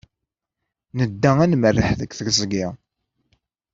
[0.97, 2.65] Nedda ad nmerreḥ deg teẓgi.